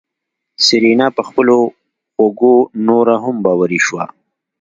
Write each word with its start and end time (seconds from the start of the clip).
سېرېنا 0.65 1.07
په 1.17 1.21
خپلو 1.27 1.57
غوږو 2.15 2.55
نوره 2.87 3.15
هم 3.23 3.35
باوري 3.45 3.79
شوه. 3.85 4.03